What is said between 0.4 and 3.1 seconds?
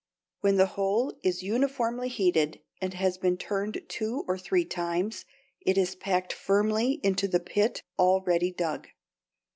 the whole is uniformly heated and